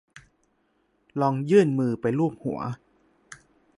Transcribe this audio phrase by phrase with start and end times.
[1.21, 2.59] ลองยื่นมือไปลูบหัว